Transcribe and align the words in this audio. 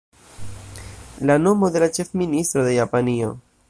La 1.31 1.37
nomo 1.43 1.71
de 1.77 1.85
la 1.87 1.93
ĉefministro 2.01 2.69
de 2.71 2.77
Japanio. 2.83 3.35